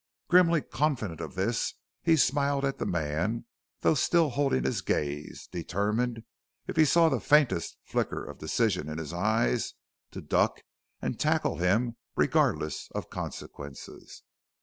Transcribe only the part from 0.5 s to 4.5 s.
confident of this he smiled at the man, though still